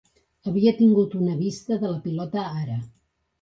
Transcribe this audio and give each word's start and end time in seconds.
Havia 0.51 0.71
tingut 0.79 1.13
una 1.19 1.35
vista 1.41 1.77
de 1.85 1.93
la 1.93 2.01
pilota 2.07 2.47
ara. 2.63 2.81